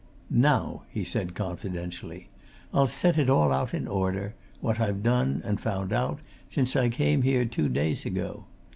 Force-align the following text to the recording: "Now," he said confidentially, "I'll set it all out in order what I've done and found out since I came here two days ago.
"Now," 0.31 0.81
he 0.89 1.03
said 1.03 1.35
confidentially, 1.35 2.29
"I'll 2.73 2.87
set 2.87 3.19
it 3.19 3.29
all 3.29 3.51
out 3.51 3.71
in 3.75 3.87
order 3.87 4.33
what 4.59 4.79
I've 4.79 5.03
done 5.03 5.43
and 5.45 5.61
found 5.61 5.93
out 5.93 6.21
since 6.49 6.75
I 6.75 6.89
came 6.89 7.21
here 7.21 7.45
two 7.45 7.69
days 7.69 8.03
ago. 8.03 8.45